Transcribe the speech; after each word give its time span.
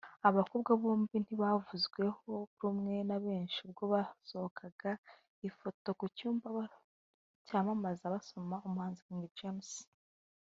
Aba 0.27 0.37
bakobwa 0.39 0.71
bombi 0.81 1.15
ntibavuzweho 1.21 2.31
rumwe 2.59 2.95
na 3.09 3.17
benshi 3.25 3.57
ubwo 3.65 3.83
hasohokaga 3.93 4.91
ifoto 5.47 5.89
ku 5.99 6.05
cyapa 6.17 6.49
cyamamaza 7.45 8.13
basoma 8.15 8.55
umuhanzi 8.67 9.01
King 9.07 9.25
James 9.37 9.71